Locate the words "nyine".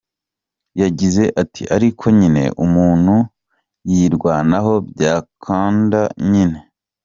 2.19-2.43, 6.31-6.59